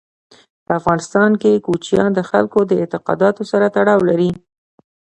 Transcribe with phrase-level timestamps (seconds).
[0.65, 4.31] په افغانستان کې کوچیان د خلکو د اعتقاداتو سره تړاو لري.